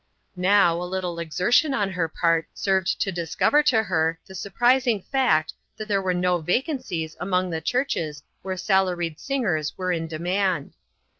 [0.35, 5.53] "Now, a little exertion on her part served to discover to her the surprising fact
[5.77, 10.73] that there were no vacancies among the churches where salaried singers were in de mand.